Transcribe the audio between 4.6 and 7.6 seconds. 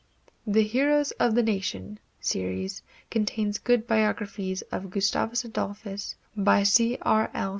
of Gustavus Adolphus, by C. R. L.